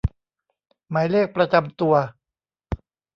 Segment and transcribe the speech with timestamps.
[0.89, 1.95] หมายเลขประจำตัว